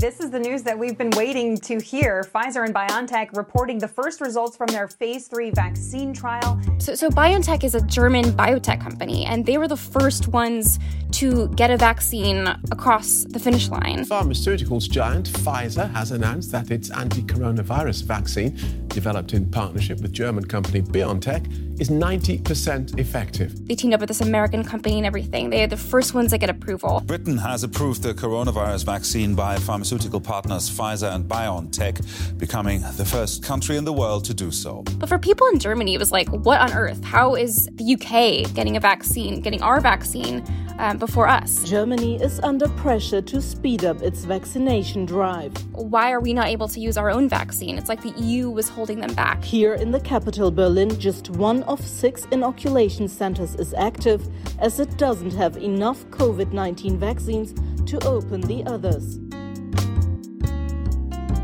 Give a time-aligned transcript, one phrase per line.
[0.00, 2.24] This is the news that we've been waiting to hear.
[2.34, 6.58] Pfizer and BioNTech reporting the first results from their phase three vaccine trial.
[6.78, 10.78] So, so BioNTech is a German biotech company, and they were the first ones
[11.12, 14.06] to get a vaccine across the finish line.
[14.06, 18.56] Pharmaceuticals giant Pfizer has announced that its anti coronavirus vaccine,
[18.88, 23.66] developed in partnership with German company BioNTech, is 90% effective.
[23.66, 25.50] They teamed up with this American company and everything.
[25.50, 27.02] They are the first ones that get approval.
[27.06, 29.56] Britain has approved the coronavirus vaccine by
[29.90, 34.84] pharmaceutical partners Pfizer and BioNTech, becoming the first country in the world to do so.
[34.98, 37.02] But for people in Germany, it was like, what on earth?
[37.02, 40.44] How is the UK getting a vaccine, getting our vaccine?
[40.78, 41.62] Um, before us.
[41.68, 45.52] Germany is under pressure to speed up its vaccination drive.
[45.74, 47.76] Why are we not able to use our own vaccine?
[47.76, 49.44] It's like the EU was holding them back.
[49.44, 54.26] Here in the capital, Berlin, just one of six inoculation centers is active,
[54.58, 57.52] as it doesn't have enough COVID 19 vaccines
[57.84, 59.18] to open the others.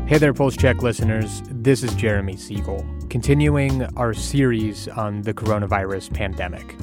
[0.07, 1.43] Hey there, Pulse Check listeners.
[1.51, 6.77] This is Jeremy Siegel, continuing our series on the coronavirus pandemic.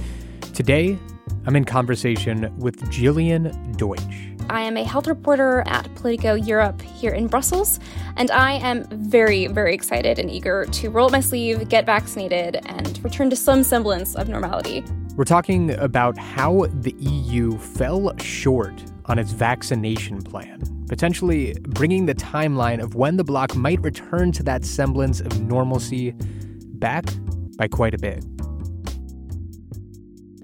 [0.52, 0.98] Today,
[1.46, 4.28] I'm in conversation with Jillian Deutsch.
[4.50, 7.80] I am a health reporter at Politico Europe here in Brussels,
[8.18, 12.60] and I am very, very excited and eager to roll up my sleeve, get vaccinated,
[12.66, 14.84] and return to some semblance of normality.
[15.16, 22.14] We're talking about how the EU fell short on its vaccination plan, potentially bringing the
[22.14, 26.14] timeline of when the bloc might return to that semblance of normalcy
[26.78, 27.04] back
[27.56, 28.24] by quite a bit.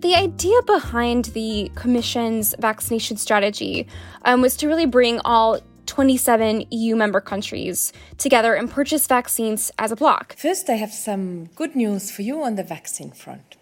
[0.01, 3.87] The idea behind the Commission's vaccination strategy
[4.25, 9.93] um, was to really bring all 27 EU member countries together and purchase vaccines as
[9.93, 10.35] a bloc.
[10.37, 13.57] First, I have some good news for you on the vaccine front.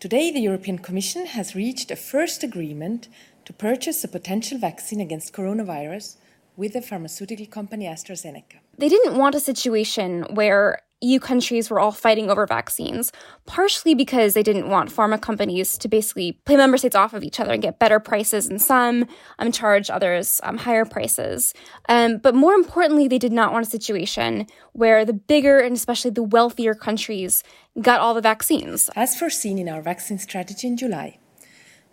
[0.00, 3.08] Today, the European Commission has reached a first agreement
[3.44, 6.16] to purchase a potential vaccine against coronavirus
[6.56, 8.58] with the pharmaceutical company AstraZeneca.
[8.78, 13.12] They didn't want a situation where EU countries were all fighting over vaccines,
[13.46, 17.38] partially because they didn't want pharma companies to basically play member states off of each
[17.38, 19.06] other and get better prices in some,
[19.38, 21.52] um, charge others um, higher prices.
[21.88, 26.10] Um, but more importantly, they did not want a situation where the bigger and especially
[26.10, 27.44] the wealthier countries
[27.80, 28.88] got all the vaccines.
[28.96, 31.18] As foreseen in our vaccine strategy in July,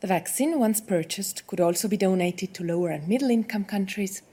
[0.02, 4.24] the vaccine, once purchased, could also be donated to lower and middle income countries,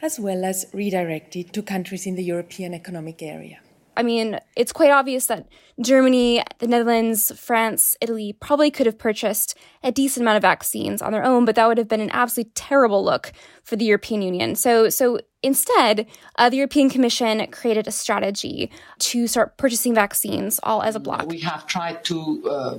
[0.00, 3.60] as well as redirected to countries in the European Economic Area.
[3.94, 5.46] I mean, it's quite obvious that
[5.82, 11.12] Germany, the Netherlands, France, Italy probably could have purchased a decent amount of vaccines on
[11.12, 13.32] their own, but that would have been an absolutely terrible look
[13.62, 14.54] for the European Union.
[14.54, 16.06] So, so instead,
[16.36, 21.26] uh, the European Commission created a strategy to start purchasing vaccines all as a bloc.
[21.26, 22.78] We have tried to uh,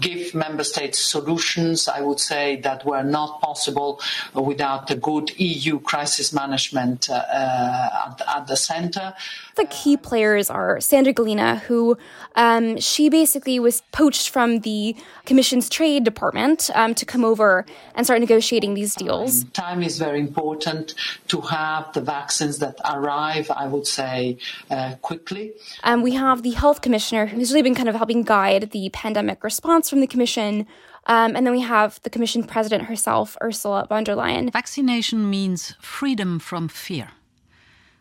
[0.00, 4.00] give member states solutions, I would say, that were not possible
[4.34, 9.14] without the good EU crisis management uh, uh, at, at, the center.
[9.56, 11.96] The key players are Sandra Gallina, who
[12.36, 18.06] um, she basically was poached from the Commission's trade department um, to come over and
[18.06, 19.44] start negotiating these deals.
[19.52, 20.94] Time is very important
[21.28, 24.38] to have the vaccines that arrive, I would say,
[24.70, 25.52] uh, quickly.
[25.84, 29.42] Um, we have the health commissioner who's really been kind of helping guide the pandemic
[29.42, 30.66] response from the commission.
[31.06, 34.52] Um, and then we have the commission president herself, Ursula von der Leyen.
[34.52, 37.12] Vaccination means freedom from fear.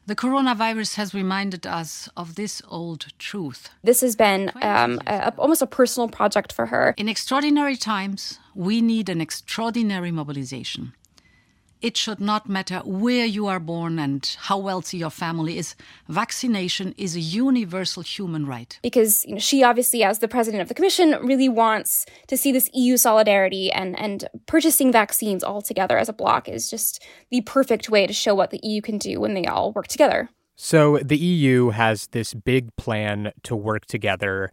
[0.08, 3.70] The coronavirus has reminded us of this old truth.
[3.84, 6.94] This has been um, a, almost a personal project for her.
[6.96, 10.94] In extraordinary times, we need an extraordinary mobilization.
[11.82, 15.76] It should not matter where you are born and how wealthy your family is.
[16.08, 18.80] Vaccination is a universal human right.
[18.82, 22.52] Because you know, she obviously, as the president of the commission, really wants to see
[22.52, 27.42] this EU solidarity and, and purchasing vaccines all together as a bloc is just the
[27.42, 30.30] perfect way to show what the EU can do when they all work together.
[30.56, 34.52] So the EU has this big plan to work together.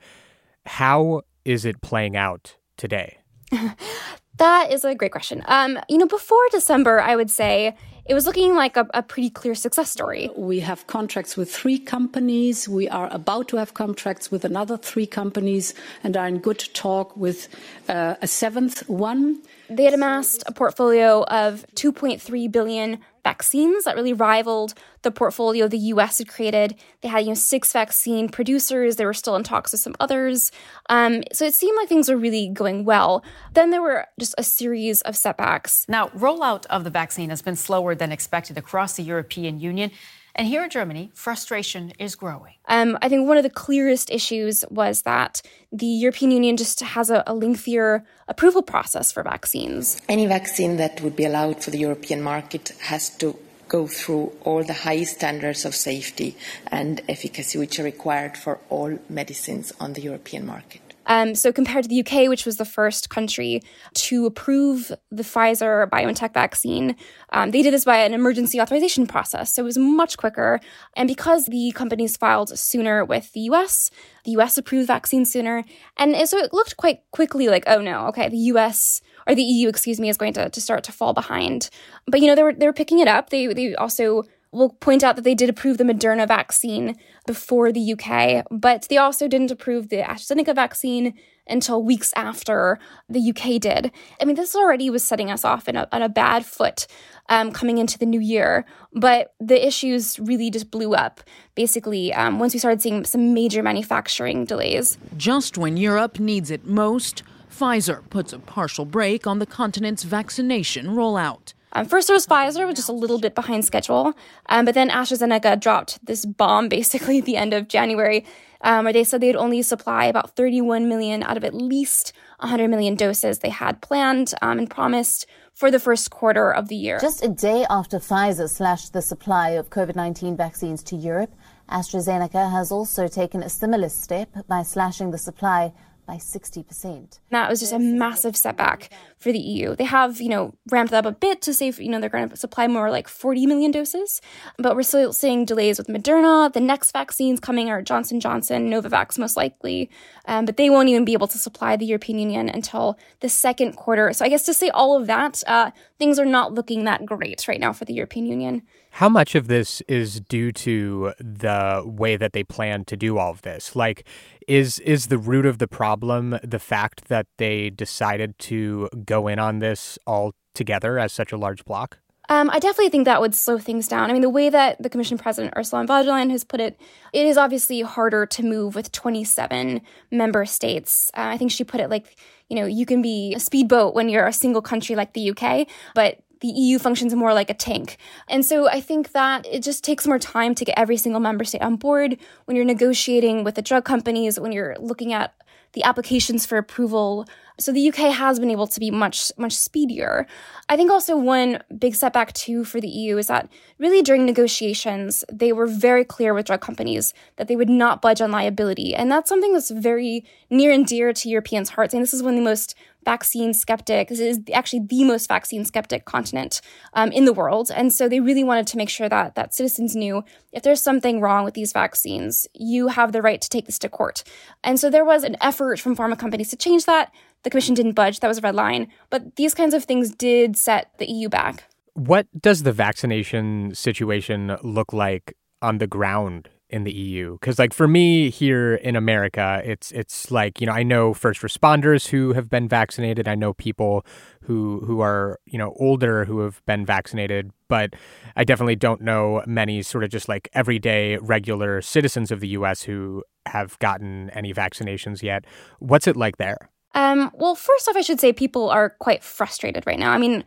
[0.66, 3.18] How is it playing out today?
[4.38, 5.42] That is a great question.
[5.46, 7.76] Um, you know, before December, I would say
[8.06, 10.28] it was looking like a, a, pretty clear success story.
[10.36, 12.68] We have contracts with three companies.
[12.68, 15.72] We are about to have contracts with another three companies
[16.02, 17.48] and are in good talk with
[17.88, 19.40] uh, a seventh one.
[19.68, 25.78] They had amassed a portfolio of 2.3 billion vaccines that really rivaled the portfolio the
[25.78, 26.74] US had created.
[27.00, 28.96] They had, you know, six vaccine producers.
[28.96, 30.52] They were still in talks with some others.
[30.90, 33.24] Um, so it seemed like things were really going well.
[33.54, 35.86] Then there were just a series of setbacks.
[35.88, 39.90] Now, rollout of the vaccine has been slower than expected across the European Union.
[40.36, 42.54] And here in Germany, frustration is growing.
[42.66, 47.08] Um, I think one of the clearest issues was that the European Union just has
[47.08, 50.00] a, a, lengthier approval process for vaccines.
[50.08, 53.38] Any vaccine that would be allowed for the European market has to
[53.68, 56.36] go through all the high standards of safety
[56.68, 60.83] and efficacy which are required for all medicines on the European market.
[61.06, 63.62] Um, so compared to the UK, which was the first country
[63.94, 66.96] to approve the Pfizer BioNTech vaccine,
[67.32, 69.54] um, they did this by an emergency authorization process.
[69.54, 70.60] So it was much quicker.
[70.96, 73.90] And because the companies filed sooner with the US,
[74.24, 75.64] the US approved vaccine sooner.
[75.96, 79.68] And so it looked quite quickly like, oh no, okay, the US or the EU,
[79.68, 81.70] excuse me, is going to, to start to fall behind.
[82.06, 83.30] But you know, they were they were picking it up.
[83.30, 84.24] They they also
[84.54, 86.96] will point out that they did approve the Moderna vaccine
[87.26, 91.14] before the UK, but they also didn't approve the AstraZeneca vaccine
[91.46, 92.78] until weeks after
[93.08, 93.90] the UK did.
[94.20, 96.86] I mean, this already was setting us off in a, on a bad foot
[97.28, 101.20] um, coming into the new year, but the issues really just blew up
[101.54, 104.96] basically um, once we started seeing some major manufacturing delays.
[105.16, 110.86] Just when Europe needs it most, Pfizer puts a partial brake on the continent's vaccination
[110.88, 111.52] rollout.
[111.74, 114.14] Um, first, there was Pfizer, was just a little bit behind schedule.
[114.46, 118.24] Um, but then AstraZeneca dropped this bomb basically at the end of January,
[118.60, 122.68] um, where they said they'd only supply about 31 million out of at least 100
[122.68, 126.98] million doses they had planned um, and promised for the first quarter of the year.
[127.00, 131.32] Just a day after Pfizer slashed the supply of COVID 19 vaccines to Europe,
[131.70, 135.72] AstraZeneca has also taken a similar step by slashing the supply
[136.06, 137.18] by 60%.
[137.30, 139.74] That was just a massive setback for the EU.
[139.74, 142.36] They have, you know, ramped up a bit to say, you know, they're going to
[142.36, 144.20] supply more like 40 million doses,
[144.58, 146.52] but we're still seeing delays with Moderna.
[146.52, 149.90] The next vaccines coming are Johnson Johnson, Novavax most likely,
[150.26, 153.72] um, but they won't even be able to supply the European Union until the second
[153.76, 154.12] quarter.
[154.12, 157.46] So I guess to say all of that, uh, things are not looking that great
[157.48, 158.62] right now for the European Union.
[158.98, 163.32] How much of this is due to the way that they plan to do all
[163.32, 163.74] of this?
[163.74, 164.06] Like,
[164.46, 169.40] is is the root of the problem the fact that they decided to go in
[169.40, 171.98] on this all together as such a large bloc?
[172.28, 174.10] Um, I definitely think that would slow things down.
[174.10, 176.80] I mean, the way that the Commission President Ursula von der Leyen has put it,
[177.12, 179.80] it is obviously harder to move with 27
[180.12, 181.10] member states.
[181.14, 182.16] Uh, I think she put it like,
[182.48, 185.66] you know, you can be a speedboat when you're a single country like the UK,
[185.96, 187.96] but the EU functions more like a tank.
[188.28, 191.42] And so I think that it just takes more time to get every single member
[191.42, 195.32] state on board when you're negotiating with the drug companies, when you're looking at
[195.72, 197.24] the applications for approval.
[197.58, 200.26] So the UK has been able to be much, much speedier.
[200.68, 203.48] I think also one big setback too for the EU is that
[203.78, 208.20] really during negotiations, they were very clear with drug companies that they would not budge
[208.20, 208.94] on liability.
[208.94, 211.94] And that's something that's very near and dear to Europeans' hearts.
[211.94, 212.74] And this is one of the most
[213.04, 214.08] vaccine skeptic.
[214.08, 216.60] This is actually the most vaccine skeptic continent
[216.94, 219.94] um, in the world, and so they really wanted to make sure that that citizens
[219.94, 223.78] knew if there's something wrong with these vaccines, you have the right to take this
[223.80, 224.24] to court.
[224.62, 227.12] And so there was an effort from pharma companies to change that.
[227.44, 228.88] The commission didn't budge; that was a red line.
[229.10, 231.64] But these kinds of things did set the EU back.
[231.94, 237.72] What does the vaccination situation look like on the ground in the EU cuz like
[237.72, 242.32] for me here in America it's it's like you know I know first responders who
[242.32, 243.28] have been vaccinated.
[243.28, 244.04] I know people
[244.42, 247.52] who who are you know older who have been vaccinated.
[247.68, 247.94] But
[248.36, 252.82] I definitely don't know many sort of just like everyday regular citizens of the US
[252.82, 255.44] who have gotten any vaccinations yet.
[255.78, 259.84] What's it like there um, well, first off, I should say people are quite frustrated
[259.86, 260.12] right now.
[260.12, 260.44] I mean,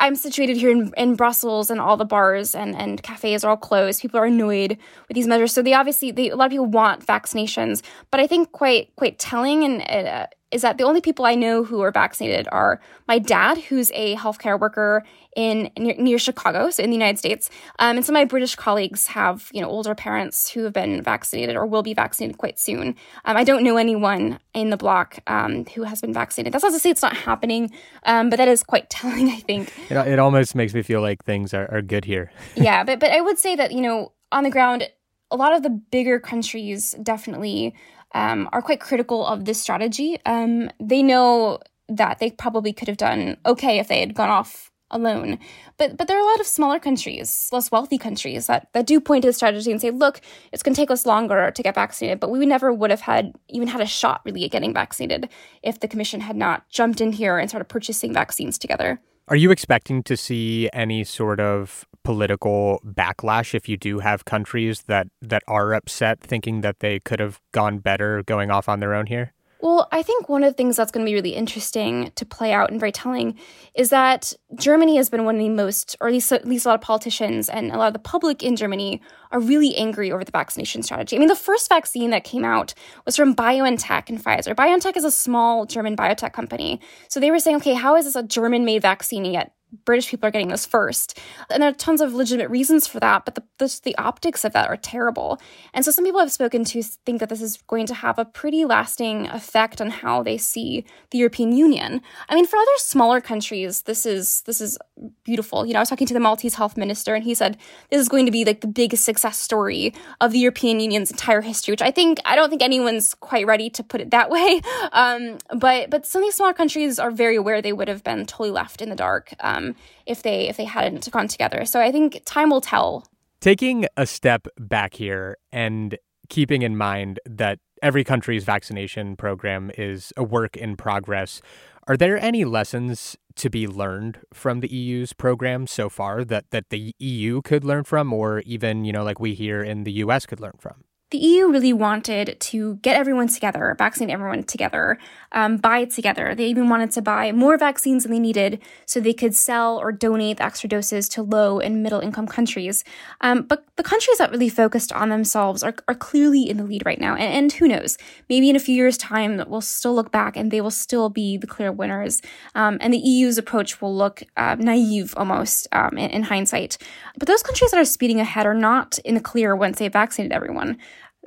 [0.00, 3.56] I'm situated here in, in Brussels, and all the bars and, and cafes are all
[3.56, 4.00] closed.
[4.00, 7.04] People are annoyed with these measures, so they obviously they, a lot of people want
[7.04, 7.82] vaccinations.
[8.10, 11.62] But I think quite quite telling and uh, is that the only people I know
[11.62, 15.04] who are vaccinated are my dad, who's a healthcare worker
[15.36, 18.56] in near, near Chicago, so in the United States, um, and some of my British
[18.56, 22.58] colleagues have you know older parents who have been vaccinated or will be vaccinated quite
[22.58, 22.96] soon.
[23.24, 26.54] Um, I don't know anyone in the bloc um, who has been vaccinated.
[26.54, 27.70] That's not to say it's not happening,
[28.04, 29.28] um, but that is quite telling.
[29.28, 32.32] I think it, it almost makes me feel like things are, are good here.
[32.56, 34.88] yeah, but but I would say that you know on the ground,
[35.30, 37.74] a lot of the bigger countries definitely
[38.14, 40.18] um, are quite critical of this strategy.
[40.26, 44.70] Um, they know that they probably could have done okay if they had gone off
[44.90, 45.38] alone.
[45.76, 49.00] But but there are a lot of smaller countries, less wealthy countries that, that do
[49.00, 50.20] point to the strategy and say, look,
[50.52, 53.34] it's going to take us longer to get vaccinated, but we never would have had
[53.48, 55.28] even had a shot really at getting vaccinated
[55.62, 59.00] if the commission had not jumped in here and started purchasing vaccines together.
[59.28, 64.84] Are you expecting to see any sort of political backlash if you do have countries
[64.84, 68.94] that that are upset thinking that they could have gone better going off on their
[68.94, 69.34] own here?
[69.60, 72.54] Well, I think one of the things that's going to be really interesting to play
[72.54, 73.38] out and very telling
[73.74, 76.68] is that Germany has been one of the most, or at least, at least a
[76.70, 80.24] lot of politicians and a lot of the public in Germany are really angry over
[80.24, 81.14] the vaccination strategy.
[81.14, 82.72] I mean, the first vaccine that came out
[83.04, 84.54] was from BioNTech and Pfizer.
[84.54, 86.80] BioNTech is a small German biotech company.
[87.08, 89.52] So they were saying, okay, how is this a German made vaccine yet
[89.84, 91.18] British people are getting this first.
[91.50, 94.52] And there are tons of legitimate reasons for that, but the, the, the, optics of
[94.52, 95.38] that are terrible.
[95.74, 98.24] And so some people I've spoken to think that this is going to have a
[98.24, 102.00] pretty lasting effect on how they see the European Union.
[102.28, 104.78] I mean, for other smaller countries, this is this is
[105.24, 105.66] beautiful.
[105.66, 107.56] You know, I was talking to the Maltese health minister and he said
[107.90, 111.40] this is going to be like the biggest success story of the European Union's entire
[111.40, 114.60] history, which I think I don't think anyone's quite ready to put it that way.
[114.92, 118.24] Um, but but some of these smaller countries are very aware they would have been
[118.24, 119.34] totally left in the dark.
[119.40, 119.74] Um, Um,
[120.06, 121.64] if they if they hadn't gone together.
[121.64, 123.06] So I think time will tell.
[123.40, 125.96] Taking a step back here and
[126.28, 131.40] keeping in mind that every country's vaccination program is a work in progress,
[131.86, 136.70] are there any lessons to be learned from the EU's program so far that that
[136.70, 140.26] the EU could learn from or even, you know, like we here in the US
[140.26, 140.84] could learn from?
[141.10, 144.98] The EU really wanted to get everyone together, vaccinate everyone together,
[145.32, 146.34] um, buy it together.
[146.34, 149.90] They even wanted to buy more vaccines than they needed so they could sell or
[149.90, 152.84] donate the extra doses to low and middle income countries.
[153.22, 156.84] Um, but the countries that really focused on themselves are, are clearly in the lead
[156.84, 157.14] right now.
[157.14, 157.96] And, and, who knows,
[158.28, 161.38] maybe in a few years' time, we'll still look back and they will still be
[161.38, 162.20] the clear winners.
[162.54, 166.76] Um, and the EU's approach will look uh, naive almost um, in, in hindsight.
[167.16, 170.32] But those countries that are speeding ahead are not in the clear once they've vaccinated
[170.32, 170.76] everyone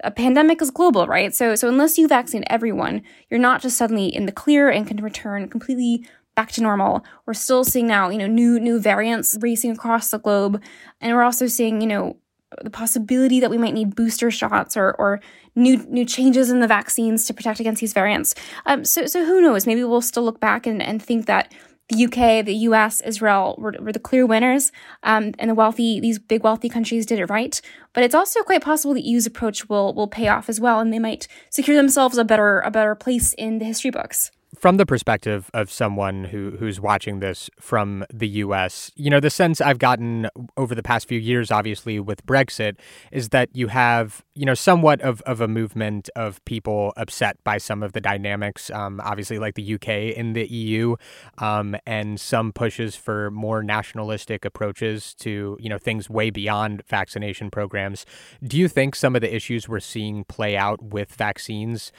[0.04, 1.34] a pandemic is global, right?
[1.34, 4.98] So, so unless you vaccinate everyone, you're not just suddenly in the clear and can
[4.98, 6.06] return completely
[6.36, 7.04] back to normal.
[7.26, 10.62] We're still seeing now, you know, new new variants racing across the globe,
[11.00, 12.18] and we're also seeing, you know,
[12.64, 15.20] the possibility that we might need booster shots or or
[15.56, 18.36] new new changes in the vaccines to protect against these variants.
[18.66, 19.68] Um, so so who knows?
[19.68, 21.54] Maybe we'll still look back and, and think that
[21.92, 24.72] the UK, the US, Israel were, were the clear winners,
[25.04, 27.62] um, and the wealthy, these big wealthy countries did it right.
[27.94, 30.94] But it's also quite possible the EU's approach will will pay off as well, and
[30.94, 34.86] they might secure themselves a better a better place in the history books from the
[34.86, 39.80] perspective of someone who who's watching this from the US, you know, the sense I've
[39.80, 40.28] gotten
[40.58, 42.76] over the past few years, obviously with Brexit,
[43.12, 47.58] is that you have, you know, somewhat of, of a movement of people upset by
[47.58, 50.96] some of the dynamics, um, obviously like the UK in the EU,
[51.38, 57.50] um, and some pushes for more nationalistic approaches to, you know, things way beyond vaccination
[57.50, 58.06] programs.
[58.44, 61.94] Do you think some of the issues we're seeing play out with vaccines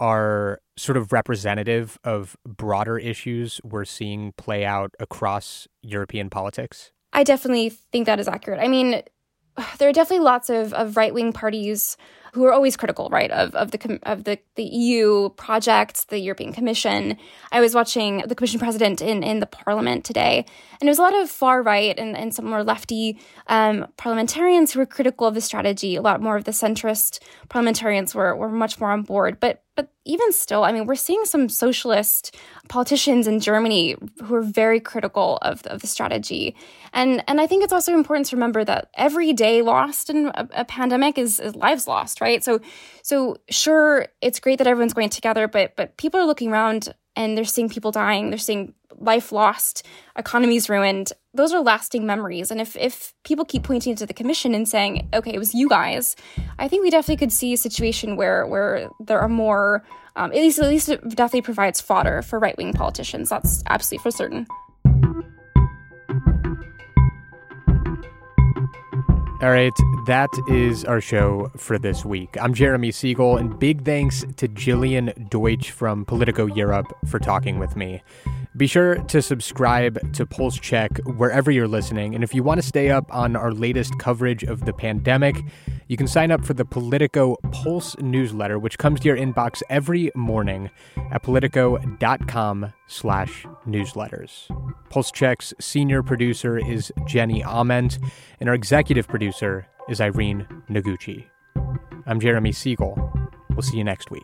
[0.00, 6.92] are sort of representative of broader issues we're seeing play out across European politics?
[7.12, 8.60] I definitely think that is accurate.
[8.60, 9.02] I mean,
[9.78, 11.96] there are definitely lots of, of right wing parties
[12.32, 16.52] who are always critical, right, of, of the of the, the EU projects, the European
[16.52, 17.16] Commission.
[17.52, 20.46] I was watching the Commission president in, in the Parliament today,
[20.80, 24.72] and it was a lot of far right and, and some more lefty um, parliamentarians
[24.72, 25.96] who were critical of the strategy.
[25.96, 29.92] A lot more of the centrist parliamentarians were were much more on board, but but
[30.04, 32.34] even still, I mean, we're seeing some socialist
[32.68, 33.94] politicians in Germany
[34.24, 36.56] who are very critical of, of the strategy.
[36.92, 40.48] And, and I think it's also important to remember that every day lost in a,
[40.50, 42.42] a pandemic is, is lives lost, right?
[42.42, 42.60] So,
[43.02, 47.36] so sure, it's great that everyone's going together, but, but people are looking around and
[47.36, 51.12] they're seeing people dying, they're seeing life lost, economies ruined.
[51.34, 52.50] Those are lasting memories.
[52.50, 55.68] And if, if people keep pointing to the commission and saying, okay, it was you
[55.68, 56.16] guys,
[56.58, 59.84] I think we definitely could see a situation where where there are more
[60.16, 63.28] um, at least at least it definitely provides fodder for right wing politicians.
[63.28, 64.46] That's absolutely for certain.
[69.40, 69.72] All right,
[70.06, 72.36] that is our show for this week.
[72.40, 77.76] I'm Jeremy Siegel, and big thanks to Jillian Deutsch from Politico Europe for talking with
[77.76, 78.02] me.
[78.56, 82.16] Be sure to subscribe to Pulse Check wherever you're listening.
[82.16, 85.36] And if you want to stay up on our latest coverage of the pandemic,
[85.86, 90.10] you can sign up for the Politico Pulse newsletter, which comes to your inbox every
[90.16, 90.68] morning
[91.12, 94.48] at politico.com slash newsletters.
[94.90, 97.98] Pulse Check's senior producer is Jenny Ament,
[98.40, 101.26] and our executive producer is Irene Noguchi.
[102.06, 103.12] I'm Jeremy Siegel.
[103.50, 104.22] We'll see you next week.